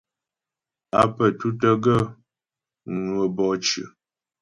Á 0.99 1.03
pə́ 1.15 1.27
tútə́ 1.37 1.73
gaə́ 1.83 2.01
ŋwə́ 3.01 3.25
bɔ'ɔ 3.35 3.55
cyə. 3.65 3.85